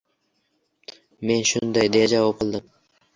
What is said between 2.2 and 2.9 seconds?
qildim.